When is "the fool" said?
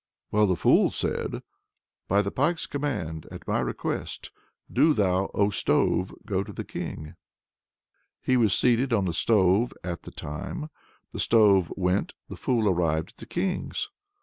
0.47-0.89, 12.29-12.67